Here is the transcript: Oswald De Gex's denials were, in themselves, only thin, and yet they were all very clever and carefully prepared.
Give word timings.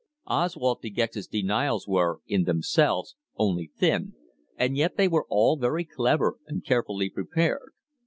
Oswald 0.25 0.81
De 0.81 0.89
Gex's 0.89 1.27
denials 1.27 1.87
were, 1.87 2.21
in 2.25 2.45
themselves, 2.45 3.15
only 3.35 3.69
thin, 3.77 4.15
and 4.57 4.75
yet 4.75 4.97
they 4.97 5.07
were 5.07 5.27
all 5.29 5.57
very 5.57 5.85
clever 5.85 6.37
and 6.47 6.65
carefully 6.65 7.07
prepared. 7.11 7.73